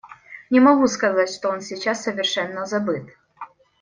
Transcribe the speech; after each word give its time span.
Не 0.49 0.59
могу 0.59 0.87
сказать, 0.87 1.29
что 1.29 1.49
он 1.51 1.61
сейчас 1.61 2.01
совершенно 2.05 2.65
забыт. 2.65 3.07